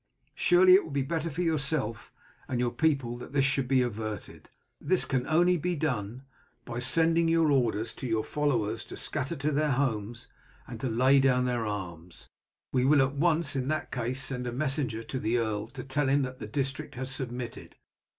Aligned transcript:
Surely 0.33 0.73
it 0.73 0.83
will 0.83 0.89
be 0.89 1.03
better 1.03 1.29
for 1.29 1.43
yourself 1.43 2.11
and 2.47 2.59
your 2.59 2.71
people 2.71 3.17
that 3.17 3.33
this 3.33 3.45
should 3.45 3.67
be 3.67 3.83
averted. 3.83 4.49
This 4.79 5.05
can 5.05 5.27
only 5.27 5.57
be 5.57 5.75
done 5.75 6.23
by 6.65 6.73
your 6.77 6.81
sending 6.81 7.35
orders 7.37 7.93
to 7.93 8.07
your 8.07 8.23
followers 8.23 8.83
to 8.85 8.97
scatter 8.97 9.35
to 9.35 9.51
their 9.51 9.73
homes 9.73 10.25
and 10.65 10.79
to 10.79 10.89
lay 10.89 11.19
down 11.19 11.45
their 11.45 11.67
arms. 11.67 12.29
We 12.73 12.83
will 12.83 13.03
at 13.03 13.13
once 13.13 13.55
in 13.55 13.67
that 13.67 13.91
case 13.91 14.23
send 14.23 14.47
a 14.47 14.51
messenger 14.51 15.03
to 15.03 15.19
the 15.19 15.37
earl 15.37 15.67
to 15.67 15.83
tell 15.83 16.09
him 16.09 16.23
that 16.23 16.39
the 16.39 16.47
district 16.47 16.95
has 16.95 17.11
submitted. 17.11 17.75